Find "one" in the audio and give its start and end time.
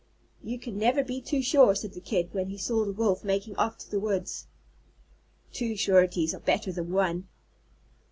6.91-7.27